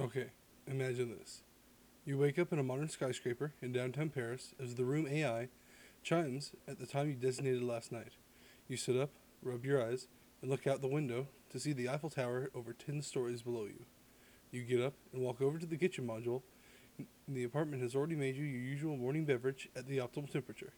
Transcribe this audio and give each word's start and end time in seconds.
Okay, 0.00 0.26
imagine 0.68 1.16
this. 1.18 1.42
You 2.04 2.18
wake 2.18 2.38
up 2.38 2.52
in 2.52 2.60
a 2.60 2.62
modern 2.62 2.88
skyscraper 2.88 3.52
in 3.60 3.72
downtown 3.72 4.10
Paris 4.10 4.54
as 4.62 4.76
the 4.76 4.84
room 4.84 5.08
AI 5.08 5.48
chimes 6.04 6.52
at 6.68 6.78
the 6.78 6.86
time 6.86 7.08
you 7.08 7.14
designated 7.16 7.64
last 7.64 7.90
night. 7.90 8.12
You 8.68 8.76
sit 8.76 8.96
up, 8.96 9.10
rub 9.42 9.64
your 9.64 9.84
eyes, 9.84 10.06
and 10.40 10.52
look 10.52 10.68
out 10.68 10.82
the 10.82 10.86
window 10.86 11.26
to 11.50 11.58
see 11.58 11.72
the 11.72 11.88
Eiffel 11.88 12.10
Tower 12.10 12.48
over 12.54 12.72
10 12.72 13.02
stories 13.02 13.42
below 13.42 13.64
you. 13.64 13.86
You 14.52 14.62
get 14.62 14.80
up 14.80 14.94
and 15.12 15.20
walk 15.20 15.42
over 15.42 15.58
to 15.58 15.66
the 15.66 15.76
kitchen 15.76 16.06
module. 16.06 16.42
The 17.26 17.42
apartment 17.42 17.82
has 17.82 17.96
already 17.96 18.14
made 18.14 18.36
you 18.36 18.44
your 18.44 18.62
usual 18.62 18.96
morning 18.96 19.24
beverage 19.24 19.68
at 19.74 19.88
the 19.88 19.98
optimal 19.98 20.30
temperature. 20.30 20.74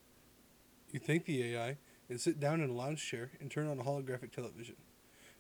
You 0.93 0.98
thank 0.98 1.27
the 1.27 1.43
AI 1.55 1.77
and 2.09 2.18
sit 2.18 2.41
down 2.41 2.62
in 2.62 2.71
a 2.71 2.75
lounge 2.75 3.07
chair 3.07 3.32
and 3.39 3.50
turn 3.50 3.68
on 3.68 3.79
a 3.79 3.84
holographic 3.84 4.32
television. 4.32 4.77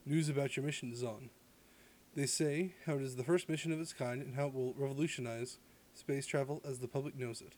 News 0.04 0.28
about 0.28 0.54
your 0.54 0.66
mission 0.66 0.92
is 0.92 1.02
on. 1.02 1.30
They 2.16 2.26
say 2.26 2.74
how 2.86 2.94
it 2.94 3.02
is 3.02 3.14
the 3.14 3.24
first 3.24 3.48
mission 3.48 3.72
of 3.72 3.80
its 3.80 3.92
kind 3.92 4.20
and 4.20 4.34
how 4.34 4.48
it 4.48 4.54
will 4.54 4.74
revolutionize 4.76 5.58
space 5.94 6.26
travel 6.26 6.60
as 6.64 6.80
the 6.80 6.88
public 6.88 7.16
knows 7.16 7.40
it. 7.40 7.54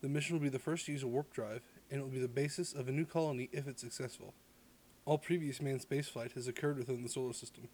The 0.00 0.08
mission 0.08 0.34
will 0.34 0.42
be 0.42 0.48
the 0.48 0.58
first 0.58 0.86
to 0.86 0.92
use 0.92 1.02
a 1.02 1.08
warp 1.08 1.32
drive, 1.32 1.62
and 1.90 2.00
it 2.00 2.02
will 2.02 2.10
be 2.10 2.18
the 2.18 2.28
basis 2.28 2.72
of 2.72 2.88
a 2.88 2.92
new 2.92 3.04
colony 3.04 3.48
if 3.52 3.68
it's 3.68 3.80
successful. 3.80 4.34
All 5.04 5.18
previous 5.18 5.62
manned 5.62 5.88
spaceflight 5.88 6.32
has 6.32 6.48
occurred 6.48 6.78
within 6.78 7.02
the 7.02 7.08
solar 7.08 7.32
system. 7.32 7.68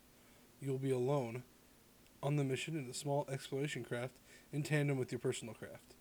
You 0.61 0.71
will 0.71 0.79
be 0.79 0.91
alone 0.91 1.45
on 2.23 2.37
the 2.37 2.45
mission 2.45 2.77
in 2.77 2.89
a 2.89 2.95
small 2.95 3.27
exploration 3.31 3.83
craft 3.83 4.15
in 4.53 4.63
tandem 4.63 4.99
with 4.99 5.11
your 5.11 5.19
personal 5.19 5.55
craft. 5.55 5.95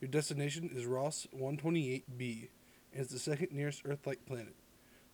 Your 0.00 0.08
destination 0.08 0.70
is 0.72 0.86
Ross 0.86 1.26
128b, 1.36 2.48
and 2.92 3.02
it's 3.02 3.12
the 3.12 3.18
second 3.18 3.50
nearest 3.50 3.82
Earth 3.84 4.06
like 4.06 4.24
planet. 4.24 4.54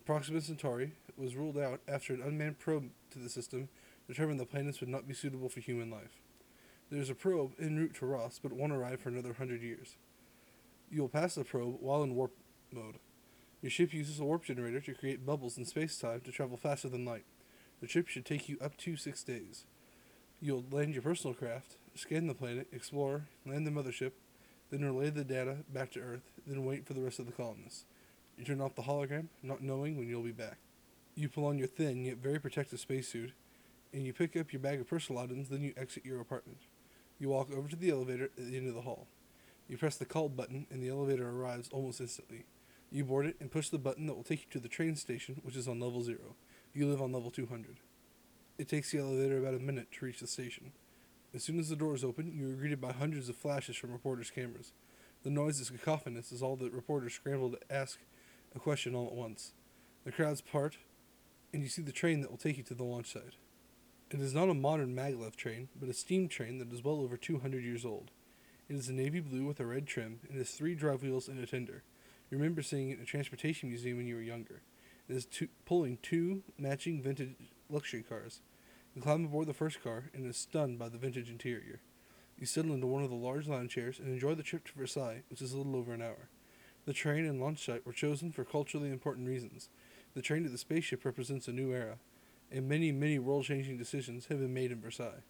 Proxima 0.05 0.43
Centauri 0.43 0.93
was 1.17 1.35
ruled 1.35 1.57
out 1.57 1.81
after 1.89 2.13
an 2.13 2.21
unmanned 2.21 2.59
probe 2.59 2.91
to 3.11 3.19
the 3.19 3.31
system 3.31 3.71
determined 4.07 4.41
the 4.41 4.47
planets 4.47 4.81
would 4.81 4.89
not 4.89 5.09
be 5.09 5.15
suitable 5.15 5.49
for 5.49 5.61
human 5.61 5.91
life. 5.91 6.21
There 6.91 7.01
is 7.01 7.11
a 7.11 7.15
probe 7.15 7.53
en 7.61 7.77
route 7.77 7.95
to 7.97 8.07
Ross, 8.07 8.39
but 8.43 8.53
it 8.53 8.59
won't 8.59 8.73
arrive 8.73 9.01
for 9.01 9.09
another 9.09 9.33
hundred 9.33 9.63
years. 9.63 9.97
You 10.91 11.01
will 11.01 11.09
pass 11.09 11.35
the 11.35 11.45
probe 11.45 11.77
while 11.81 12.03
in 12.03 12.15
warp 12.15 12.33
mode. 12.71 12.97
Your 13.63 13.71
ship 13.71 13.95
uses 13.95 14.21
a 14.21 14.25
warp 14.25 14.45
generator 14.45 14.81
to 14.81 14.95
create 14.95 15.25
bubbles 15.25 15.57
in 15.57 15.65
space 15.65 15.99
time 15.99 16.21
to 16.21 16.31
travel 16.31 16.57
faster 16.57 16.89
than 16.89 17.05
light. 17.05 17.25
The 17.81 17.87
trip 17.87 18.09
should 18.09 18.27
take 18.27 18.49
you 18.49 18.59
up 18.61 18.77
to 18.79 18.97
six 18.97 19.25
days. 19.25 19.65
You'll 20.41 20.65
land 20.71 20.93
your 20.93 21.03
personal 21.03 21.35
craft, 21.35 21.77
scan 21.95 22.27
the 22.27 22.35
planet, 22.35 22.69
explore, 22.73 23.25
land 23.47 23.67
the 23.67 23.71
mothership, 23.71 24.13
then 24.71 24.85
relay 24.85 25.11
the 25.11 25.25
data 25.25 25.59
back 25.73 25.91
to 25.93 26.01
Earth, 26.01 26.31
then 26.47 26.65
wait 26.65 26.87
for 26.87 26.93
the 26.93 27.01
rest 27.01 27.19
of 27.19 27.27
the 27.27 27.33
colonists. 27.33 27.85
You 28.37 28.45
turn 28.45 28.61
off 28.61 28.75
the 28.75 28.83
hologram, 28.83 29.29
not 29.43 29.63
knowing 29.63 29.97
when 29.97 30.09
you'll 30.09 30.23
be 30.23 30.33
back. 30.33 30.59
You 31.15 31.29
pull 31.29 31.47
on 31.47 31.59
your 31.59 31.69
thin 31.69 32.05
yet 32.05 32.19
very 32.19 32.39
protective 32.39 32.81
spacesuit, 32.81 33.33
and 33.95 34.05
you 34.05 34.13
pick 34.13 34.37
up 34.37 34.53
your 34.53 34.61
bag 34.61 34.81
of 34.81 34.89
personal 34.89 35.23
items, 35.23 35.49
then 35.49 35.63
you 35.63 35.73
exit 35.77 36.05
your 36.05 36.21
apartment. 36.21 36.59
You 37.19 37.29
walk 37.29 37.51
over 37.57 37.69
to 37.69 37.77
the 37.77 37.91
elevator 37.91 38.25
at 38.25 38.37
the 38.37 38.57
end 38.57 38.69
of 38.69 38.75
the 38.75 38.83
hall. 38.83 39.07
You 39.69 39.79
press 39.79 39.97
the 39.97 40.05
call 40.05 40.29
button, 40.29 40.67
and 40.71 40.83
the 40.83 40.89
elevator 40.89 41.31
arrives 41.31 41.71
almost 41.73 42.01
instantly. 42.01 42.45
You 42.91 43.05
board 43.05 43.27
it 43.27 43.37
and 43.41 43.51
push 43.51 43.71
the 43.71 43.79
button 43.79 44.07
that 44.07 44.15
will 44.15 44.25
take 44.25 44.41
you 44.41 44.51
to 44.51 44.59
the 44.59 44.69
train 44.69 44.97
station, 44.97 45.41
which 45.43 45.57
is 45.57 45.69
on 45.69 45.81
level 45.81 46.03
0. 46.03 46.19
You 46.75 46.89
live 46.89 47.01
on 47.01 47.13
level 47.13 47.31
200. 47.31 47.77
It 48.59 48.69
takes 48.69 48.91
the 48.91 48.99
elevator 48.99 49.39
about 49.39 49.55
a 49.55 49.59
minute 49.59 49.89
to 49.93 50.05
reach 50.05 50.21
the 50.21 50.27
station. 50.27 50.73
As 51.33 51.43
soon 51.43 51.59
as 51.59 51.69
the 51.69 51.77
doors 51.77 52.05
open, 52.05 52.33
you 52.33 52.51
are 52.51 52.55
greeted 52.55 52.81
by 52.81 52.93
hundreds 52.93 53.29
of 53.29 53.37
flashes 53.37 53.77
from 53.77 53.93
reporters' 53.93 54.31
cameras. 54.31 54.73
The 55.23 55.31
noise 55.31 55.61
is 55.61 55.71
cacophonous 55.71 56.33
as 56.33 56.43
all 56.43 56.57
the 56.57 56.71
reporters 56.71 57.15
scramble 57.15 57.51
to 57.51 57.59
ask 57.71 57.99
a 58.55 58.61
question 58.61 58.95
all 58.95 59.07
at 59.07 59.15
once. 59.15 59.53
The 60.05 60.13
crowds 60.13 60.41
part, 60.41 60.79
and 61.53 61.63
you 61.63 61.69
see 61.69 61.83
the 61.83 61.93
train 61.93 62.21
that 62.21 62.31
will 62.31 62.39
take 62.39 62.59
you 62.59 62.63
to 62.65 62.75
the 62.75 62.85
launch 62.85 63.13
site. 63.13 63.37
It 64.15 64.21
is 64.21 64.33
not 64.33 64.49
a 64.49 64.55
modern 64.55 64.95
maglev 64.95 65.35
train, 65.35 65.71
but 65.75 65.89
a 65.89 65.93
steam 65.93 66.29
train 66.29 66.59
that 66.59 66.73
is 66.73 66.85
well 66.85 67.01
over 67.01 67.17
200 67.17 67.65
years 67.65 67.85
old. 67.85 68.13
It 68.69 68.77
is 68.77 68.89
a 68.89 68.93
navy 68.93 69.19
blue 69.19 69.45
with 69.45 69.59
a 69.59 69.67
red 69.67 69.89
trim 69.89 70.21
and 70.29 70.39
has 70.39 70.53
three 70.53 70.77
drive 70.77 71.03
wheels 71.03 71.27
and 71.27 71.41
a 71.41 71.47
tender. 71.47 71.83
You 72.31 72.39
remember 72.39 72.63
seeing 72.63 72.91
it 72.91 72.99
in 72.99 73.03
a 73.03 73.07
transportation 73.07 73.71
museum 73.71 73.97
when 73.97 74.07
you 74.07 74.15
were 74.15 74.23
younger. 74.23 74.63
It 75.09 75.17
is 75.17 75.25
two, 75.27 75.49
pulling 75.65 75.99
two 76.01 76.45
matching 76.57 77.03
vintage 77.03 77.35
luxury 77.69 78.05
cars. 78.05 78.41
You 78.95 79.03
climb 79.03 79.25
aboard 79.25 79.49
the 79.49 79.53
first 79.53 79.83
car 79.83 80.05
and 80.15 80.25
is 80.25 80.37
stunned 80.37 80.79
by 80.79 80.91
the 80.91 80.99
vintage 80.99 81.29
interior. 81.29 81.81
You 82.39 82.47
settle 82.47 82.73
into 82.73 82.87
one 82.87 83.03
of 83.03 83.11
the 83.11 83.17
large 83.17 83.49
lounge 83.49 83.73
chairs 83.73 83.99
and 83.99 84.07
enjoy 84.07 84.37
the 84.37 84.45
trip 84.45 84.65
to 84.67 84.79
Versailles, 84.79 85.25
which 85.29 85.43
is 85.43 85.53
a 85.53 85.57
little 85.57 85.75
over 85.75 85.93
an 85.93 86.03
hour. 86.03 86.29
The 86.87 86.93
train 86.93 87.25
and 87.25 87.41
launch 87.41 87.67
site 87.67 87.85
were 87.85 87.93
chosen 87.93 88.31
for 88.31 88.45
culturally 88.45 88.93
important 88.93 89.27
reasons. 89.27 89.71
The 90.15 90.23
train 90.23 90.45
to 90.45 90.51
the 90.51 90.57
spaceship 90.57 91.05
represents 91.05 91.49
a 91.49 91.53
new 91.53 91.73
era, 91.73 91.99
and 92.51 92.69
many, 92.69 92.93
many 92.93 93.19
world 93.19 93.45
changing 93.45 93.77
decisions 93.77 94.27
have 94.27 94.41
been 94.41 94.55
made 94.55 94.73
in 94.73 94.81
Versailles. 94.81 95.23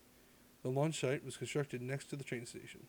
The 0.62 0.70
launch 0.70 1.00
site 1.00 1.24
was 1.24 1.36
constructed 1.36 1.82
next 1.82 2.06
to 2.06 2.16
the 2.16 2.24
train 2.24 2.46
station. 2.46 2.86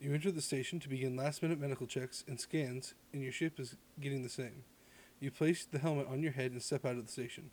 You 0.00 0.14
enter 0.14 0.30
the 0.30 0.40
station 0.40 0.80
to 0.80 0.88
begin 0.88 1.16
last 1.16 1.42
minute 1.42 1.60
medical 1.60 1.86
checks 1.86 2.24
and 2.26 2.40
scans, 2.40 2.94
and 3.12 3.22
your 3.22 3.32
ship 3.32 3.60
is 3.60 3.76
getting 4.00 4.22
the 4.22 4.28
same. 4.28 4.64
You 5.18 5.30
place 5.30 5.66
the 5.66 5.78
helmet 5.78 6.08
on 6.10 6.22
your 6.22 6.32
head 6.32 6.52
and 6.52 6.62
step 6.62 6.86
out 6.86 6.96
of 6.96 7.06
the 7.06 7.12
station. 7.12 7.50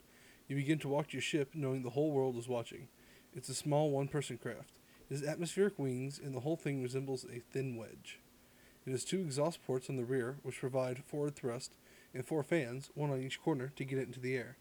You 0.48 0.56
begin 0.56 0.78
to 0.78 0.88
walk 0.88 1.08
to 1.08 1.12
your 1.12 1.22
ship, 1.22 1.50
knowing 1.54 1.82
the 1.82 1.90
whole 1.90 2.10
world 2.10 2.36
is 2.36 2.48
watching. 2.48 2.88
It's 3.34 3.50
a 3.50 3.54
small 3.54 3.90
one 3.90 4.08
person 4.08 4.38
craft. 4.38 4.72
It 5.10 5.14
has 5.14 5.22
atmospheric 5.22 5.78
wings, 5.78 6.18
and 6.22 6.34
the 6.34 6.40
whole 6.40 6.56
thing 6.56 6.82
resembles 6.82 7.24
a 7.24 7.40
thin 7.52 7.76
wedge. 7.76 8.20
It 8.86 8.92
has 8.92 9.04
two 9.04 9.20
exhaust 9.20 9.62
ports 9.66 9.90
on 9.90 9.96
the 9.96 10.04
rear, 10.04 10.38
which 10.42 10.60
provide 10.60 11.04
forward 11.04 11.36
thrust, 11.36 11.72
and 12.14 12.26
four 12.26 12.42
fans, 12.42 12.90
one 12.94 13.10
on 13.10 13.20
each 13.20 13.42
corner, 13.42 13.72
to 13.76 13.84
get 13.84 13.98
it 13.98 14.06
into 14.06 14.20
the 14.20 14.34
air. 14.34 14.56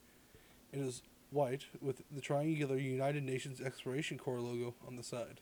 It 0.74 0.80
is 0.80 1.02
white, 1.32 1.66
with 1.82 2.04
the 2.12 2.22
triangular 2.22 2.78
United 2.78 3.24
Nations 3.24 3.62
Exploration 3.62 4.18
Corps 4.18 4.40
logo 4.40 4.76
on 4.88 4.96
the 4.96 5.04
side. 5.04 5.42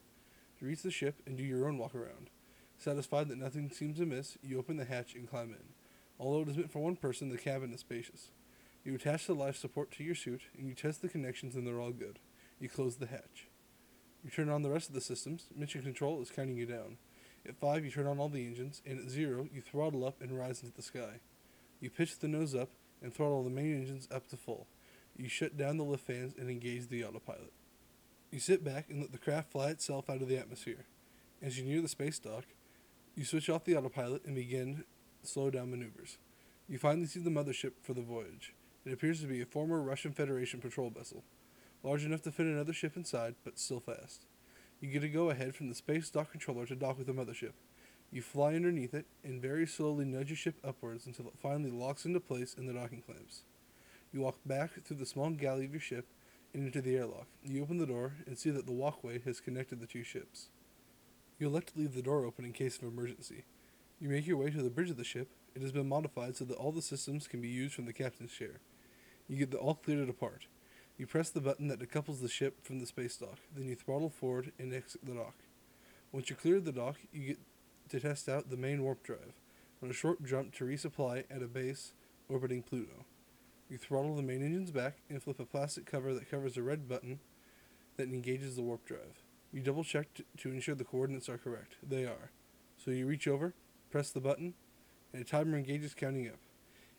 You 0.59 0.67
reach 0.67 0.81
the 0.81 0.91
ship 0.91 1.21
and 1.25 1.37
do 1.37 1.43
your 1.43 1.67
own 1.67 1.77
walk 1.77 1.93
around. 1.93 2.29
Satisfied 2.77 3.29
that 3.29 3.37
nothing 3.37 3.69
seems 3.69 3.99
amiss, 3.99 4.37
you 4.41 4.57
open 4.57 4.77
the 4.77 4.85
hatch 4.85 5.15
and 5.15 5.29
climb 5.29 5.49
in. 5.49 5.73
Although 6.19 6.41
it 6.41 6.49
is 6.49 6.57
meant 6.57 6.71
for 6.71 6.79
one 6.79 6.95
person, 6.95 7.29
the 7.29 7.37
cabin 7.37 7.73
is 7.73 7.81
spacious. 7.81 8.31
You 8.83 8.95
attach 8.95 9.27
the 9.27 9.33
life 9.33 9.57
support 9.57 9.91
to 9.91 10.03
your 10.03 10.15
suit, 10.15 10.41
and 10.57 10.67
you 10.67 10.75
test 10.75 11.01
the 11.01 11.09
connections, 11.09 11.55
and 11.55 11.65
they're 11.65 11.79
all 11.79 11.91
good. 11.91 12.19
You 12.59 12.69
close 12.69 12.97
the 12.97 13.07
hatch. 13.07 13.47
You 14.23 14.29
turn 14.29 14.49
on 14.49 14.61
the 14.61 14.69
rest 14.69 14.89
of 14.89 14.95
the 14.95 15.01
systems. 15.01 15.47
Mission 15.55 15.81
Control 15.81 16.21
is 16.21 16.31
counting 16.31 16.57
you 16.57 16.65
down. 16.65 16.97
At 17.47 17.57
5, 17.57 17.85
you 17.85 17.91
turn 17.91 18.07
on 18.07 18.19
all 18.19 18.29
the 18.29 18.45
engines, 18.45 18.81
and 18.85 18.99
at 18.99 19.09
0, 19.09 19.49
you 19.53 19.61
throttle 19.61 20.05
up 20.05 20.21
and 20.21 20.37
rise 20.37 20.61
into 20.63 20.75
the 20.75 20.81
sky. 20.81 21.19
You 21.79 21.89
pitch 21.89 22.19
the 22.19 22.27
nose 22.27 22.55
up 22.55 22.69
and 23.01 23.13
throttle 23.13 23.43
the 23.43 23.49
main 23.49 23.75
engines 23.75 24.07
up 24.11 24.27
to 24.29 24.37
full. 24.37 24.67
You 25.17 25.29
shut 25.29 25.57
down 25.57 25.77
the 25.77 25.83
lift 25.83 26.05
fans 26.05 26.33
and 26.37 26.49
engage 26.49 26.89
the 26.89 27.05
autopilot. 27.05 27.53
You 28.31 28.39
sit 28.39 28.65
back 28.65 28.89
and 28.89 28.99
let 28.99 29.13
the 29.13 29.17
craft 29.17 29.51
fly 29.51 29.69
itself 29.69 30.09
out 30.09 30.21
of 30.21 30.27
the 30.27 30.37
atmosphere. 30.37 30.85
As 31.41 31.57
you 31.57 31.63
near 31.63 31.81
the 31.81 31.87
space 31.87 32.19
dock, 32.19 32.43
you 33.15 33.23
switch 33.23 33.49
off 33.49 33.63
the 33.63 33.77
autopilot 33.77 34.25
and 34.25 34.35
begin 34.35 34.83
slow 35.23 35.49
down 35.49 35.71
maneuvers. 35.71 36.17
You 36.67 36.77
finally 36.77 37.05
see 37.05 37.21
the 37.21 37.29
mothership 37.29 37.73
for 37.81 37.93
the 37.93 38.01
voyage. 38.01 38.53
It 38.85 38.91
appears 38.91 39.21
to 39.21 39.27
be 39.27 39.41
a 39.41 39.45
former 39.45 39.81
Russian 39.81 40.11
Federation 40.11 40.59
patrol 40.59 40.89
vessel, 40.89 41.23
large 41.81 42.03
enough 42.03 42.21
to 42.23 42.31
fit 42.31 42.45
another 42.45 42.73
ship 42.73 42.97
inside, 42.97 43.35
but 43.45 43.57
still 43.57 43.79
fast. 43.79 44.25
You 44.81 44.89
get 44.89 45.03
a 45.03 45.07
go 45.07 45.29
ahead 45.29 45.55
from 45.55 45.69
the 45.69 45.75
space 45.75 46.09
dock 46.09 46.31
controller 46.31 46.65
to 46.65 46.75
dock 46.75 46.97
with 46.97 47.07
the 47.07 47.13
mothership. 47.13 47.53
You 48.11 48.21
fly 48.21 48.53
underneath 48.53 48.93
it 48.93 49.05
and 49.23 49.41
very 49.41 49.65
slowly 49.65 50.05
nudge 50.05 50.29
your 50.29 50.37
ship 50.37 50.55
upwards 50.63 51.05
until 51.05 51.27
it 51.27 51.39
finally 51.41 51.71
locks 51.71 52.05
into 52.05 52.19
place 52.19 52.53
in 52.53 52.65
the 52.65 52.73
docking 52.73 53.01
clamps. 53.01 53.43
You 54.15 54.21
walk 54.21 54.37
back 54.45 54.81
through 54.85 54.95
the 54.95 55.05
small 55.05 55.29
galley 55.31 55.65
of 55.65 55.71
your 55.71 55.81
ship 55.81 56.07
and 56.53 56.65
into 56.65 56.81
the 56.81 56.95
airlock. 56.95 57.27
You 57.43 57.61
open 57.61 57.79
the 57.79 57.85
door 57.85 58.13
and 58.25 58.37
see 58.37 58.49
that 58.49 58.65
the 58.65 58.71
walkway 58.71 59.19
has 59.25 59.41
connected 59.41 59.81
the 59.81 59.87
two 59.87 60.05
ships. 60.05 60.47
You 61.37 61.47
elect 61.47 61.73
to 61.73 61.79
leave 61.79 61.93
the 61.93 62.01
door 62.01 62.23
open 62.23 62.45
in 62.45 62.53
case 62.53 62.77
of 62.77 62.83
emergency. 62.83 63.43
You 63.99 64.07
make 64.07 64.25
your 64.25 64.37
way 64.37 64.51
to 64.51 64.63
the 64.63 64.69
bridge 64.69 64.89
of 64.89 64.95
the 64.95 65.03
ship. 65.03 65.27
It 65.53 65.61
has 65.61 65.73
been 65.73 65.89
modified 65.89 66.37
so 66.37 66.45
that 66.45 66.55
all 66.55 66.71
the 66.71 66.81
systems 66.81 67.27
can 67.27 67.41
be 67.41 67.49
used 67.49 67.73
from 67.75 67.87
the 67.87 67.91
captain's 67.91 68.31
chair. 68.31 68.61
You 69.27 69.35
get 69.35 69.51
the 69.51 69.57
all 69.57 69.75
clear 69.75 69.97
to 69.97 70.05
depart. 70.05 70.47
You 70.97 71.07
press 71.07 71.29
the 71.29 71.41
button 71.41 71.67
that 71.67 71.81
decouples 71.81 72.21
the 72.21 72.29
ship 72.29 72.65
from 72.65 72.79
the 72.79 72.85
space 72.85 73.17
dock. 73.17 73.39
Then 73.53 73.67
you 73.67 73.75
throttle 73.75 74.09
forward 74.09 74.53
and 74.57 74.73
exit 74.73 75.05
the 75.05 75.15
dock. 75.15 75.35
Once 76.13 76.29
you 76.29 76.37
clear 76.37 76.61
the 76.61 76.71
dock, 76.71 76.95
you 77.11 77.27
get 77.27 77.39
to 77.89 77.99
test 77.99 78.29
out 78.29 78.49
the 78.49 78.55
main 78.55 78.81
warp 78.81 79.03
drive 79.03 79.33
on 79.83 79.89
a 79.89 79.93
short 79.93 80.23
jump 80.23 80.53
to 80.53 80.63
resupply 80.63 81.25
at 81.29 81.43
a 81.43 81.47
base 81.47 81.91
orbiting 82.29 82.63
Pluto. 82.63 83.03
You 83.69 83.77
throttle 83.77 84.15
the 84.15 84.21
main 84.21 84.43
engines 84.43 84.71
back 84.71 84.97
and 85.09 85.21
flip 85.21 85.39
a 85.39 85.45
plastic 85.45 85.85
cover 85.85 86.13
that 86.13 86.29
covers 86.29 86.55
a 86.55 86.61
red 86.61 86.87
button 86.87 87.19
that 87.97 88.09
engages 88.09 88.55
the 88.55 88.61
warp 88.61 88.85
drive. 88.85 89.23
You 89.51 89.61
double 89.61 89.83
check 89.83 90.13
t- 90.13 90.25
to 90.37 90.51
ensure 90.51 90.75
the 90.75 90.83
coordinates 90.83 91.29
are 91.29 91.37
correct. 91.37 91.75
They 91.81 92.05
are. 92.05 92.31
So 92.77 92.91
you 92.91 93.07
reach 93.07 93.27
over, 93.27 93.53
press 93.89 94.11
the 94.11 94.19
button, 94.19 94.53
and 95.13 95.21
a 95.21 95.25
timer 95.25 95.57
engages 95.57 95.95
counting 95.95 96.27
up. 96.27 96.39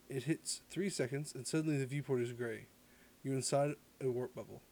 It 0.09 0.25
hits 0.25 0.63
three 0.71 0.89
seconds, 0.89 1.35
and 1.35 1.47
suddenly 1.47 1.79
the 1.79 1.87
viewport 1.87 2.23
is 2.23 2.33
gray. 2.33 2.67
You're 3.23 3.35
inside 3.35 3.75
a 4.01 4.11
warp 4.11 4.35
bubble. 4.35 4.63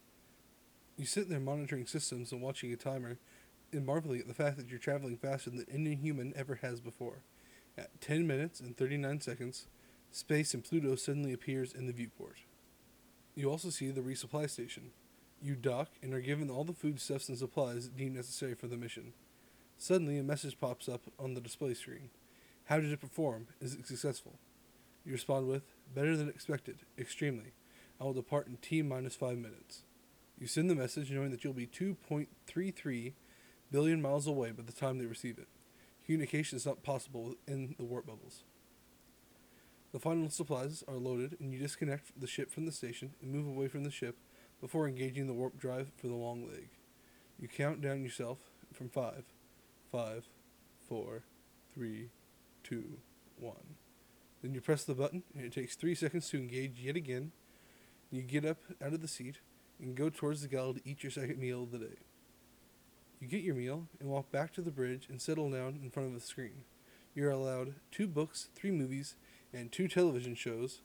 You 0.96 1.06
sit 1.06 1.28
there 1.28 1.40
monitoring 1.40 1.86
systems 1.86 2.32
and 2.32 2.40
watching 2.40 2.72
a 2.72 2.76
timer, 2.76 3.18
and 3.72 3.84
marveling 3.84 4.20
at 4.20 4.28
the 4.28 4.34
fact 4.34 4.56
that 4.56 4.68
you're 4.68 4.78
traveling 4.78 5.16
faster 5.16 5.50
than 5.50 5.66
any 5.72 5.94
human 5.94 6.32
ever 6.36 6.56
has 6.62 6.80
before. 6.80 7.22
At 7.76 8.00
10 8.00 8.26
minutes 8.26 8.60
and 8.60 8.76
39 8.76 9.20
seconds, 9.20 9.66
space 10.14 10.54
and 10.54 10.62
Pluto 10.62 10.94
suddenly 10.94 11.32
appears 11.32 11.72
in 11.72 11.86
the 11.86 11.92
viewport. 11.92 12.38
You 13.34 13.50
also 13.50 13.70
see 13.70 13.90
the 13.90 14.00
resupply 14.00 14.48
station. 14.48 14.90
You 15.42 15.56
dock 15.56 15.88
and 16.02 16.14
are 16.14 16.20
given 16.20 16.50
all 16.50 16.64
the 16.64 16.72
foodstuffs 16.72 17.28
and 17.28 17.36
supplies 17.36 17.88
deemed 17.88 18.14
necessary 18.14 18.54
for 18.54 18.68
the 18.68 18.76
mission. 18.76 19.12
Suddenly, 19.76 20.18
a 20.18 20.22
message 20.22 20.58
pops 20.60 20.88
up 20.88 21.02
on 21.18 21.34
the 21.34 21.40
display 21.40 21.74
screen. 21.74 22.10
How 22.66 22.78
did 22.78 22.92
it 22.92 23.00
perform? 23.00 23.48
Is 23.60 23.74
it 23.74 23.86
successful? 23.86 24.38
You 25.04 25.12
respond 25.12 25.48
with, 25.48 25.64
Better 25.94 26.16
than 26.16 26.28
expected, 26.28 26.78
extremely. 26.98 27.52
I 28.00 28.04
will 28.04 28.14
depart 28.14 28.46
in 28.46 28.56
T 28.56 28.82
minus 28.82 29.14
five 29.14 29.38
minutes. 29.38 29.82
You 30.38 30.46
send 30.46 30.68
the 30.68 30.74
message 30.74 31.10
knowing 31.10 31.30
that 31.30 31.44
you'll 31.44 31.52
be 31.52 31.66
2.33 31.66 33.12
billion 33.70 34.02
miles 34.02 34.26
away 34.26 34.50
by 34.50 34.62
the 34.62 34.72
time 34.72 34.98
they 34.98 35.06
receive 35.06 35.38
it. 35.38 35.48
Communication 36.04 36.56
is 36.56 36.66
not 36.66 36.82
possible 36.82 37.34
in 37.46 37.74
the 37.78 37.84
warp 37.84 38.06
bubbles. 38.06 38.42
The 39.94 40.00
final 40.00 40.28
supplies 40.28 40.82
are 40.88 40.96
loaded, 40.96 41.36
and 41.38 41.52
you 41.52 41.58
disconnect 41.60 42.20
the 42.20 42.26
ship 42.26 42.50
from 42.50 42.66
the 42.66 42.72
station 42.72 43.14
and 43.22 43.30
move 43.30 43.46
away 43.46 43.68
from 43.68 43.84
the 43.84 43.92
ship 43.92 44.16
before 44.60 44.88
engaging 44.88 45.28
the 45.28 45.32
warp 45.32 45.56
drive 45.56 45.92
for 45.96 46.08
the 46.08 46.16
long 46.16 46.48
leg. 46.48 46.70
You 47.38 47.46
count 47.46 47.80
down 47.80 48.02
yourself 48.02 48.38
from 48.72 48.88
five, 48.88 49.22
five, 49.92 50.24
four, 50.88 51.22
three, 51.72 52.08
two, 52.64 52.98
one. 53.38 53.76
Then 54.42 54.52
you 54.52 54.60
press 54.60 54.82
the 54.82 54.96
button, 54.96 55.22
and 55.32 55.44
it 55.44 55.52
takes 55.52 55.76
three 55.76 55.94
seconds 55.94 56.28
to 56.30 56.38
engage 56.38 56.80
yet 56.80 56.96
again. 56.96 57.30
You 58.10 58.22
get 58.22 58.44
up 58.44 58.58
out 58.84 58.94
of 58.94 59.00
the 59.00 59.06
seat 59.06 59.36
and 59.80 59.94
go 59.94 60.10
towards 60.10 60.42
the 60.42 60.48
galley 60.48 60.80
to 60.80 60.90
eat 60.90 61.04
your 61.04 61.12
second 61.12 61.38
meal 61.38 61.62
of 61.62 61.70
the 61.70 61.78
day. 61.78 61.98
You 63.20 63.28
get 63.28 63.44
your 63.44 63.54
meal 63.54 63.86
and 64.00 64.08
walk 64.08 64.32
back 64.32 64.52
to 64.54 64.60
the 64.60 64.72
bridge 64.72 65.06
and 65.08 65.22
settle 65.22 65.48
down 65.52 65.78
in 65.80 65.90
front 65.92 66.08
of 66.08 66.14
the 66.14 66.26
screen. 66.26 66.64
You 67.14 67.28
are 67.28 67.30
allowed 67.30 67.74
two 67.92 68.08
books, 68.08 68.48
three 68.56 68.72
movies, 68.72 69.14
and 69.54 69.70
two 69.70 69.86
television 69.86 70.34
shows 70.34 70.80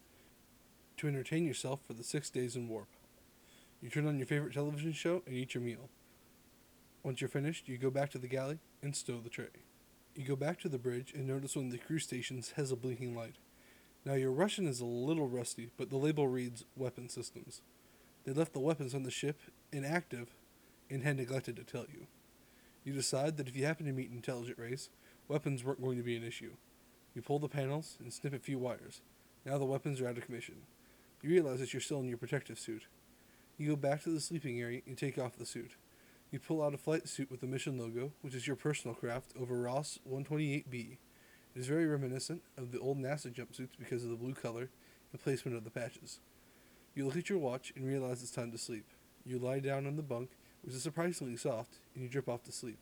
to 0.97 1.07
entertain 1.07 1.45
yourself 1.45 1.79
for 1.85 1.93
the 1.93 2.03
six 2.03 2.29
days 2.29 2.55
in 2.55 2.67
warp. 2.67 2.89
You 3.81 3.89
turn 3.89 4.07
on 4.07 4.17
your 4.17 4.27
favorite 4.27 4.53
television 4.53 4.91
show 4.91 5.23
and 5.25 5.35
eat 5.35 5.55
your 5.55 5.63
meal. 5.63 5.89
Once 7.01 7.21
you're 7.21 7.29
finished, 7.29 7.67
you 7.67 7.77
go 7.77 7.89
back 7.89 8.11
to 8.11 8.17
the 8.17 8.27
galley 8.27 8.59
and 8.83 8.95
stow 8.95 9.19
the 9.23 9.29
tray. 9.29 9.47
You 10.15 10.25
go 10.25 10.35
back 10.35 10.59
to 10.59 10.69
the 10.69 10.77
bridge 10.77 11.13
and 11.15 11.25
notice 11.25 11.55
one 11.55 11.65
of 11.65 11.71
the 11.71 11.77
crew 11.77 11.99
stations 11.99 12.53
has 12.57 12.71
a 12.71 12.75
blinking 12.75 13.15
light. 13.15 13.35
Now, 14.05 14.13
your 14.13 14.31
Russian 14.31 14.67
is 14.67 14.81
a 14.81 14.85
little 14.85 15.27
rusty, 15.27 15.71
but 15.77 15.89
the 15.89 15.97
label 15.97 16.27
reads 16.27 16.65
Weapon 16.75 17.09
Systems. 17.09 17.61
They 18.25 18.33
left 18.33 18.53
the 18.53 18.59
weapons 18.59 18.93
on 18.93 19.03
the 19.03 19.11
ship 19.11 19.39
inactive 19.71 20.35
and 20.89 21.03
had 21.03 21.17
neglected 21.17 21.55
to 21.55 21.63
tell 21.63 21.85
you. 21.91 22.07
You 22.83 22.93
decide 22.93 23.37
that 23.37 23.47
if 23.47 23.55
you 23.55 23.65
happen 23.65 23.85
to 23.85 23.91
meet 23.93 24.09
an 24.09 24.17
intelligent 24.17 24.57
race, 24.57 24.89
weapons 25.27 25.63
weren't 25.63 25.81
going 25.81 25.97
to 25.97 26.03
be 26.03 26.15
an 26.15 26.23
issue. 26.23 26.51
You 27.15 27.21
pull 27.21 27.39
the 27.39 27.47
panels 27.47 27.97
and 27.99 28.13
snip 28.13 28.33
a 28.33 28.39
few 28.39 28.59
wires. 28.59 29.01
Now 29.45 29.57
the 29.57 29.65
weapons 29.65 29.99
are 29.99 30.07
out 30.07 30.17
of 30.17 30.25
commission. 30.25 30.55
You 31.21 31.31
realize 31.31 31.59
that 31.59 31.73
you're 31.73 31.81
still 31.81 31.99
in 31.99 32.07
your 32.07 32.17
protective 32.17 32.59
suit. 32.59 32.83
You 33.57 33.69
go 33.69 33.75
back 33.75 34.03
to 34.03 34.09
the 34.09 34.21
sleeping 34.21 34.59
area 34.61 34.81
and 34.85 34.97
take 34.97 35.17
off 35.17 35.35
the 35.35 35.45
suit. 35.45 35.71
You 36.31 36.39
pull 36.39 36.63
out 36.63 36.73
a 36.73 36.77
flight 36.77 37.09
suit 37.09 37.31
with 37.31 37.41
the 37.41 37.47
mission 37.47 37.77
logo, 37.77 38.13
which 38.21 38.35
is 38.35 38.45
your 38.45 38.55
personal 38.55 38.95
craft, 38.95 39.33
over 39.39 39.59
Ross 39.59 39.99
128B. 40.09 40.97
It 41.55 41.59
is 41.59 41.67
very 41.67 41.87
reminiscent 41.87 42.43
of 42.57 42.71
the 42.71 42.79
old 42.79 42.99
NASA 42.99 43.33
jumpsuits 43.33 43.77
because 43.79 44.03
of 44.03 44.11
the 44.11 44.15
blue 44.15 44.35
color 44.35 44.69
and 45.11 45.21
placement 45.21 45.57
of 45.57 45.63
the 45.63 45.71
patches. 45.71 46.19
You 46.93 47.05
look 47.05 47.17
at 47.17 47.29
your 47.29 47.39
watch 47.39 47.73
and 47.75 47.87
realize 47.87 48.21
it's 48.21 48.31
time 48.31 48.51
to 48.51 48.57
sleep. 48.57 48.85
You 49.25 49.39
lie 49.39 49.59
down 49.59 49.87
on 49.87 49.95
the 49.95 50.03
bunk, 50.03 50.29
which 50.61 50.75
is 50.75 50.83
surprisingly 50.83 51.37
soft, 51.37 51.79
and 51.95 52.03
you 52.03 52.09
drip 52.09 52.29
off 52.29 52.43
to 52.43 52.51
sleep. 52.51 52.79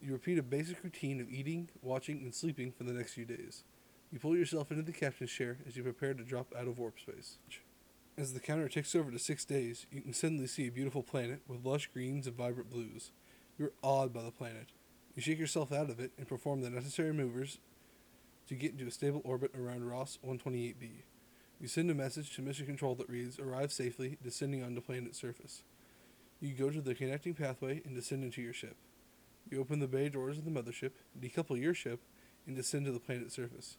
You 0.00 0.12
repeat 0.12 0.38
a 0.38 0.42
basic 0.42 0.82
routine 0.84 1.20
of 1.20 1.30
eating, 1.30 1.70
watching, 1.82 2.22
and 2.22 2.34
sleeping 2.34 2.70
for 2.70 2.84
the 2.84 2.92
next 2.92 3.14
few 3.14 3.24
days. 3.24 3.64
You 4.12 4.18
pull 4.18 4.36
yourself 4.36 4.70
into 4.70 4.82
the 4.82 4.92
captain's 4.92 5.32
chair 5.32 5.58
as 5.66 5.76
you 5.76 5.82
prepare 5.82 6.14
to 6.14 6.22
drop 6.22 6.54
out 6.56 6.68
of 6.68 6.78
warp 6.78 7.00
space. 7.00 7.38
As 8.18 8.32
the 8.32 8.40
counter 8.40 8.68
ticks 8.68 8.94
over 8.94 9.10
to 9.10 9.18
six 9.18 9.44
days, 9.44 9.86
you 9.90 10.00
can 10.00 10.12
suddenly 10.12 10.46
see 10.46 10.66
a 10.66 10.70
beautiful 10.70 11.02
planet 11.02 11.40
with 11.48 11.64
lush 11.64 11.88
greens 11.92 12.26
and 12.26 12.36
vibrant 12.36 12.70
blues. 12.70 13.10
You're 13.58 13.72
awed 13.82 14.12
by 14.12 14.22
the 14.22 14.30
planet. 14.30 14.68
You 15.14 15.22
shake 15.22 15.38
yourself 15.38 15.72
out 15.72 15.90
of 15.90 15.98
it 15.98 16.12
and 16.18 16.28
perform 16.28 16.60
the 16.60 16.70
necessary 16.70 17.12
maneuvers 17.12 17.58
to 18.48 18.54
get 18.54 18.72
into 18.72 18.86
a 18.86 18.90
stable 18.90 19.22
orbit 19.24 19.52
around 19.58 19.88
Ross 19.88 20.18
128b. 20.24 21.02
You 21.60 21.68
send 21.68 21.90
a 21.90 21.94
message 21.94 22.34
to 22.36 22.42
mission 22.42 22.66
control 22.66 22.94
that 22.96 23.08
reads, 23.08 23.38
Arrive 23.38 23.72
safely, 23.72 24.18
descending 24.22 24.62
onto 24.62 24.80
planet's 24.82 25.18
surface. 25.18 25.62
You 26.40 26.54
go 26.54 26.70
to 26.70 26.82
the 26.82 26.94
connecting 26.94 27.34
pathway 27.34 27.80
and 27.84 27.94
descend 27.94 28.24
into 28.24 28.42
your 28.42 28.52
ship. 28.52 28.76
You 29.50 29.60
open 29.60 29.78
the 29.78 29.86
bay 29.86 30.08
doors 30.08 30.38
of 30.38 30.44
the 30.44 30.50
mothership, 30.50 30.92
decouple 31.20 31.60
your 31.60 31.74
ship, 31.74 32.00
and 32.46 32.56
descend 32.56 32.86
to 32.86 32.92
the 32.92 33.00
planet's 33.00 33.34
surface. 33.34 33.76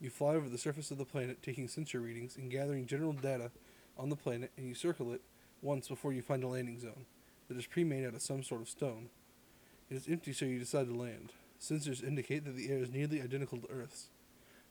You 0.00 0.10
fly 0.10 0.34
over 0.34 0.48
the 0.48 0.58
surface 0.58 0.90
of 0.90 0.98
the 0.98 1.04
planet, 1.04 1.42
taking 1.42 1.68
sensor 1.68 2.00
readings 2.00 2.36
and 2.36 2.50
gathering 2.50 2.86
general 2.86 3.12
data 3.12 3.50
on 3.96 4.10
the 4.10 4.16
planet, 4.16 4.52
and 4.56 4.66
you 4.68 4.74
circle 4.74 5.12
it 5.12 5.22
once 5.62 5.88
before 5.88 6.12
you 6.12 6.20
find 6.20 6.44
a 6.44 6.48
landing 6.48 6.78
zone 6.78 7.06
that 7.48 7.56
is 7.56 7.66
pre 7.66 7.84
made 7.84 8.06
out 8.06 8.14
of 8.14 8.22
some 8.22 8.42
sort 8.42 8.60
of 8.60 8.68
stone. 8.68 9.08
It 9.88 9.94
is 9.94 10.08
empty, 10.08 10.32
so 10.32 10.44
you 10.44 10.58
decide 10.58 10.88
to 10.88 10.94
land. 10.94 11.32
Sensors 11.60 12.04
indicate 12.04 12.44
that 12.44 12.56
the 12.56 12.70
air 12.70 12.78
is 12.78 12.90
nearly 12.90 13.22
identical 13.22 13.58
to 13.58 13.70
Earth's. 13.70 14.08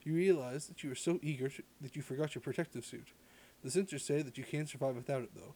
You 0.04 0.14
realize 0.14 0.68
that 0.68 0.84
you 0.84 0.92
are 0.92 0.96
so 0.96 1.20
eager 1.24 1.50
to, 1.50 1.64
that 1.82 1.96
you 1.96 2.04
forgot 2.04 2.36
your 2.36 2.44
protective 2.44 2.86
suit. 2.86 3.08
The 3.64 3.70
sensors 3.70 4.02
say 4.02 4.22
that 4.22 4.38
you 4.38 4.44
can 4.44 4.68
survive 4.68 4.96
without 4.96 5.24
it, 5.24 5.32
though. 5.34 5.56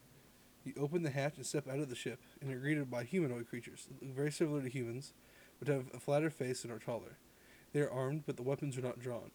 You 0.76 0.84
open 0.84 1.02
the 1.02 1.10
hatch 1.10 1.38
and 1.38 1.46
step 1.46 1.68
out 1.68 1.80
of 1.80 1.90
the 1.90 1.96
ship, 1.96 2.20
and 2.40 2.52
are 2.52 2.60
greeted 2.60 2.92
by 2.92 3.04
humanoid 3.04 3.50
creatures, 3.50 3.88
that 3.88 4.06
look 4.06 4.16
very 4.16 4.32
similar 4.32 4.62
to 4.62 4.70
humans, 4.70 5.14
but 5.58 5.68
have 5.68 5.86
a 5.96 6.00
flatter 6.00 6.30
face 6.30 6.64
and 6.64 6.72
are 6.72 6.78
taller. 6.78 7.18
They 7.74 7.82
are 7.82 7.90
armed, 7.90 8.24
but 8.28 8.38
the 8.38 8.44
weapons 8.44 8.78
are 8.78 8.82
not 8.82 9.00
drawn. 9.00 9.32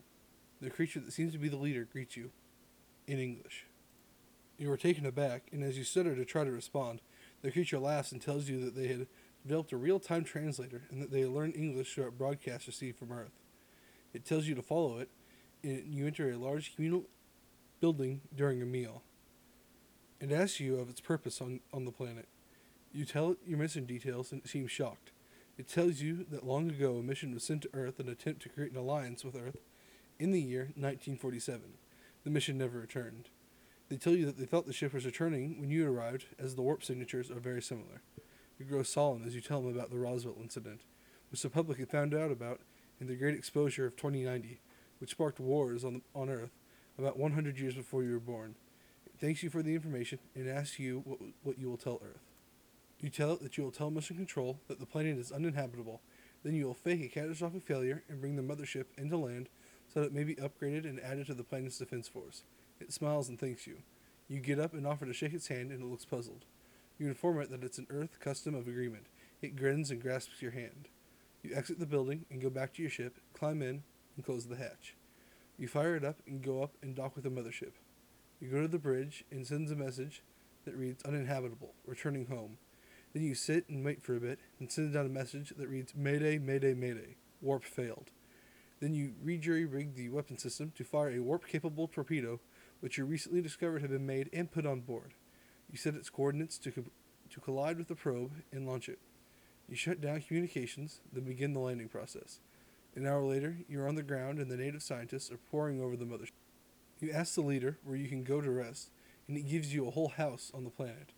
The 0.61 0.71
creature 0.71 1.01
that 1.01 1.13
seems 1.13 1.33
to 1.33 1.39
be 1.39 1.49
the 1.49 1.57
leader 1.57 1.89
greets 1.91 2.17
you 2.17 2.31
in 3.09 3.19
English. 3.19 3.67
You 4.59 4.71
are 4.71 4.77
taken 4.77 5.07
aback, 5.07 5.49
and 5.51 5.65
as 5.65 5.77
you 5.77 5.83
stutter 5.83 6.15
to 6.15 6.25
try 6.25 6.45
to 6.45 6.53
respond, 6.53 7.01
the 7.43 7.51
creature 7.51 7.81
laughs 7.81 8.13
and 8.13 8.23
tells 8.23 8.49
you 8.49 8.65
that 8.65 8.77
they 8.77 8.87
had 8.87 9.09
developed 9.43 9.73
a 9.73 9.77
real 9.77 9.99
time 9.99 10.23
translator 10.23 10.83
and 10.91 11.03
that 11.03 11.11
they 11.11 11.25
learned 11.25 11.57
English 11.57 11.95
through 11.95 12.07
a 12.07 12.13
broadcast 12.13 12.69
received 12.69 12.99
from 12.99 13.11
Earth. 13.11 13.41
It 14.13 14.25
tells 14.25 14.47
you 14.47 14.55
to 14.55 14.63
follow 14.63 14.99
it, 14.99 15.09
and 15.65 15.93
you 15.93 16.07
enter 16.07 16.31
a 16.31 16.37
large 16.37 16.77
communal 16.77 17.05
building 17.81 18.21
during 18.35 18.63
a 18.63 18.67
meal. 18.67 19.03
It 20.21 20.33
asks 20.33 20.61
you 20.61 20.79
of 20.79 20.89
its 20.89 21.01
purpose 21.01 21.41
on, 21.41 21.61
on 21.73 21.85
the 21.85 21.93
planet. 21.93 22.29
You 22.93 23.05
tell 23.05 23.33
it 23.33 23.39
your 23.47 23.59
mission 23.59 23.85
details, 23.85 24.33
and 24.33 24.43
it 24.43 24.49
seems 24.49 24.71
shocked. 24.71 25.11
It 25.59 25.69
tells 25.69 26.01
you 26.01 26.25
that 26.31 26.47
long 26.47 26.71
ago 26.71 26.97
a 26.97 27.03
mission 27.03 27.35
was 27.35 27.45
sent 27.45 27.63
to 27.63 27.71
Earth 27.75 28.01
in 28.01 28.07
an 28.07 28.13
attempt 28.13 28.43
to 28.43 28.49
create 28.49 28.73
an 28.73 28.79
alliance 28.79 29.25
with 29.25 29.37
Earth 29.37 29.59
in 30.19 30.31
the 30.31 30.41
year 30.41 30.73
1947. 30.77 31.63
The 32.25 32.31
mission 32.31 32.59
never 32.59 32.79
returned. 32.79 33.29
They 33.89 33.97
tell 33.97 34.15
you 34.15 34.27
that 34.27 34.39
they 34.39 34.47
thought 34.47 34.67
the 34.67 34.73
ship 34.73 34.95
was 34.95 35.05
returning 35.05 35.61
when 35.61 35.71
you 35.71 35.91
arrived, 35.91 36.27
as 36.39 36.55
the 36.55 36.63
warp 36.63 36.83
signatures 36.83 37.31
are 37.31 37.41
very 37.41 37.61
similar. 37.61 38.03
You 38.59 38.65
grow 38.65 38.83
solemn 38.83 39.25
as 39.27 39.35
you 39.35 39.41
tell 39.41 39.61
them 39.61 39.75
about 39.75 39.91
the 39.91 39.99
Roswell 39.99 40.37
incident, 40.41 40.83
which 41.31 41.43
the 41.43 41.51
public 41.51 41.79
had 41.79 41.91
found 41.91 42.15
out 42.15 42.31
about 42.31 42.61
in 43.01 43.07
the 43.07 43.17
Great 43.17 43.35
Exposure 43.35 43.87
of 43.87 43.97
2090, 43.97 44.61
which 44.99 45.11
sparked 45.11 45.39
wars 45.39 45.85
on, 45.85 45.95
the, 45.95 46.01
on 46.15 46.31
Earth 46.31 46.53
about 46.99 47.19
100 47.19 47.59
years 47.59 47.75
before 47.75 48.03
you 48.03 48.13
were 48.13 48.21
born. 48.21 48.55
Thanks 49.21 49.43
you 49.43 49.51
for 49.51 49.63
the 49.63 49.75
information 49.75 50.19
and 50.35 50.49
asks 50.49 50.79
you 50.79 51.03
what, 51.05 51.19
what 51.43 51.59
you 51.59 51.69
will 51.69 51.77
tell 51.77 52.01
Earth. 52.03 52.23
You 53.01 53.11
tell 53.11 53.33
it 53.33 53.43
that 53.43 53.57
you 53.57 53.65
will 53.65 53.71
tell 53.71 53.91
Mission 53.91 54.17
Control 54.17 54.59
that 54.69 54.81
the 54.81 54.87
planet 54.87 55.19
is 55.19 55.31
uninhabitable. 55.31 56.01
Then 56.43 56.55
you 56.55 56.67
will 56.67 56.75
fake 56.75 57.03
a 57.03 57.09
catastrophic 57.09 57.65
failure 57.65 58.03
and 58.09 58.21
bring 58.21 58.37
the 58.37 58.43
mothership 58.43 58.87
into 58.99 59.17
land 59.17 59.49
so 59.93 60.01
that 60.01 60.07
it 60.07 60.13
may 60.15 60.25
be 60.25 60.35
upgraded 60.37 60.85
and 60.85 61.01
added 61.01 61.27
to 61.27 61.35
the 61.35 61.45
planet's 61.45 61.79
defense 61.79 62.09
force. 62.09 62.43
It 62.81 62.93
smiles 62.93 63.29
and 63.29 63.39
thanks 63.39 63.67
you. 63.67 63.79
You 64.29 64.41
get 64.41 64.59
up 64.59 64.75
and 64.75 64.87
offer 64.87 65.07
to 65.07 65.13
shake 65.13 65.35
its 65.35 65.49
hand, 65.49 65.71
and 65.71 65.83
it 65.83 65.87
looks 65.87 66.05
puzzled. 66.05 66.45
You 66.99 67.09
inform 67.09 67.41
it 67.41 67.51
that 67.51 67.63
it's 67.63 67.79
an 67.79 67.87
Earth 67.91 68.19
custom 68.21 68.55
of 68.55 68.67
agreement. 68.67 69.07
It 69.43 69.57
grins 69.57 69.91
and 69.91 70.03
grasps 70.03 70.41
your 70.41 70.53
hand. 70.53 70.89
You 71.43 71.55
exit 71.55 71.79
the 71.79 71.87
building 71.87 72.25
and 72.31 72.41
go 72.41 72.51
back 72.51 72.73
to 72.75 72.83
your 72.83 72.91
ship, 72.91 73.19
climb 73.35 73.61
in, 73.61 73.83
and 74.17 74.25
close 74.25 74.47
the 74.47 74.57
hatch. 74.57 74.97
You 75.59 75.69
fire 75.69 75.95
it 75.95 76.05
up 76.05 76.17
and 76.27 76.43
go 76.43 76.63
up 76.63 76.73
and 76.83 76.95
dock 76.95 77.15
with 77.15 77.25
the 77.25 77.31
mothership. 77.31 77.73
You 78.45 78.51
go 78.51 78.61
to 78.61 78.69
the 78.69 78.79
bridge 78.79 79.25
and 79.31 79.47
sends 79.47 79.73
a 79.73 79.75
message 79.75 80.23
that 80.67 80.77
reads 80.77 81.03
uninhabitable, 81.03 81.73
returning 81.87 82.27
home. 82.27 82.59
Then 83.15 83.23
you 83.23 83.35
sit 83.35 83.67
and 83.71 83.83
wait 83.83 84.03
for 84.03 84.15
a 84.15 84.21
bit 84.21 84.39
and 84.61 84.71
send 84.71 84.93
down 84.93 85.07
a 85.07 85.09
message 85.09 85.55
that 85.57 85.67
reads 85.67 85.95
Mayday, 85.97 86.37
Mayday, 86.37 86.75
Mayday. 86.75 87.17
Warp 87.41 87.65
failed. 87.65 88.11
Then 88.81 88.93
you 88.93 89.15
rejury 89.23 89.65
rig 89.65 89.95
the 89.95 90.11
weapon 90.11 90.37
system 90.37 90.75
to 90.77 90.85
fire 90.85 91.09
a 91.09 91.21
warp 91.21 91.47
capable 91.47 91.89
torpedo, 91.89 92.39
which 92.81 92.99
you 92.99 93.07
recently 93.07 93.41
discovered 93.41 93.81
had 93.81 93.91
been 93.91 94.05
made 94.05 94.29
and 94.31 94.53
put 94.53 94.67
on 94.67 94.81
board. 94.81 95.15
You 95.73 95.79
set 95.79 95.95
its 95.95 96.11
coordinates 96.11 96.59
to, 96.59 96.71
co- 96.71 96.85
to 97.31 97.41
collide 97.41 97.79
with 97.79 97.89
the 97.89 97.95
probe 97.95 98.33
and 98.53 98.67
launch 98.67 98.91
it. 98.91 98.99
You 99.71 99.75
shut 99.75 100.03
down 100.03 100.21
communications, 100.21 101.01
then 101.11 101.25
begin 101.25 101.55
the 101.55 101.61
landing 101.61 101.89
process. 101.89 102.41
An 102.95 103.07
hour 103.07 103.25
later, 103.25 103.57
you 103.71 103.81
are 103.81 103.89
on 103.89 103.95
the 103.95 104.03
ground 104.03 104.39
and 104.39 104.51
the 104.51 104.59
native 104.59 104.83
scientists 104.83 105.33
are 105.33 105.41
poring 105.51 105.81
over 105.81 105.97
the 105.97 106.05
mothership. 106.05 106.44
You 107.05 107.13
ask 107.13 107.35
the 107.35 107.43
leader 107.43 107.77
where 107.85 107.97
you 107.97 108.09
can 108.09 108.25
go 108.25 108.41
to 108.41 108.51
rest, 108.51 108.89
and 109.29 109.37
it 109.37 109.47
gives 109.47 109.75
you 109.75 109.87
a 109.87 109.91
whole 109.91 110.09
house 110.09 110.51
on 110.55 110.65
the 110.65 110.71
planet. 110.71 111.13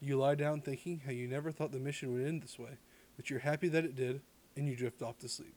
You 0.00 0.16
lie 0.16 0.36
down 0.36 0.60
thinking 0.60 1.02
how 1.04 1.10
you 1.10 1.26
never 1.26 1.50
thought 1.50 1.72
the 1.72 1.80
mission 1.80 2.12
would 2.12 2.24
end 2.24 2.42
this 2.44 2.60
way, 2.60 2.78
but 3.16 3.28
you're 3.28 3.40
happy 3.40 3.66
that 3.66 3.84
it 3.84 3.96
did, 3.96 4.20
and 4.56 4.68
you 4.68 4.76
drift 4.76 5.02
off 5.02 5.18
to 5.18 5.28
sleep. 5.28 5.56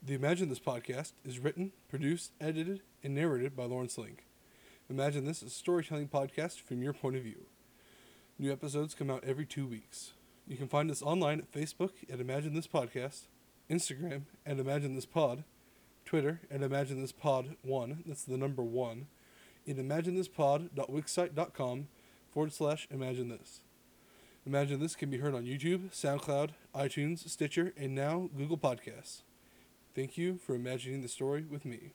The 0.00 0.14
Imagine 0.14 0.48
This 0.48 0.60
podcast 0.60 1.14
is 1.24 1.40
written, 1.40 1.72
produced, 1.88 2.30
edited, 2.40 2.82
and 3.02 3.16
narrated 3.16 3.56
by 3.56 3.64
Lawrence 3.64 3.98
Link. 3.98 4.26
Imagine 4.88 5.24
This 5.24 5.42
is 5.42 5.48
a 5.48 5.50
storytelling 5.50 6.06
podcast 6.06 6.60
from 6.60 6.84
your 6.84 6.92
point 6.92 7.16
of 7.16 7.24
view. 7.24 7.46
New 8.38 8.52
episodes 8.52 8.94
come 8.94 9.10
out 9.10 9.24
every 9.24 9.44
two 9.44 9.66
weeks. 9.66 10.12
You 10.46 10.56
can 10.56 10.68
find 10.68 10.88
us 10.88 11.02
online 11.02 11.40
at 11.40 11.50
Facebook 11.50 11.90
at 12.08 12.20
Imagine 12.20 12.54
This 12.54 12.68
Podcast, 12.68 13.22
Instagram 13.68 14.26
at 14.46 14.60
Imagine 14.60 14.94
This 14.94 15.04
Pod, 15.04 15.42
Twitter 16.14 16.38
at 16.48 16.62
Imagine 16.62 17.00
This 17.00 17.10
Pod 17.10 17.56
1, 17.62 18.04
that's 18.06 18.22
the 18.22 18.36
number 18.36 18.62
1, 18.62 19.08
in 19.66 19.76
imaginethispod.wixsite.com 19.78 21.88
forward 22.30 22.52
slash 22.52 22.86
Imagine 22.92 23.30
This. 23.30 23.62
Imagine 24.46 24.78
This 24.78 24.94
can 24.94 25.10
be 25.10 25.18
heard 25.18 25.34
on 25.34 25.42
YouTube, 25.42 25.90
SoundCloud, 25.90 26.50
iTunes, 26.72 27.28
Stitcher, 27.28 27.72
and 27.76 27.96
now 27.96 28.30
Google 28.38 28.56
Podcasts. 28.56 29.22
Thank 29.92 30.16
you 30.16 30.38
for 30.38 30.54
imagining 30.54 31.02
the 31.02 31.08
story 31.08 31.46
with 31.50 31.64
me. 31.64 31.94